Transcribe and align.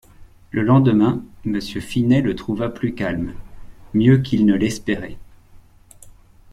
Le 0.49 0.63
lendemain, 0.63 1.23
Monsieur 1.45 1.79
Finet 1.79 2.21
le 2.23 2.35
trouva 2.35 2.69
plus 2.69 2.95
calme, 2.95 3.33
mieux 3.93 4.17
qu’il 4.17 4.47
ne 4.47 4.55
l’espérait. 4.55 5.19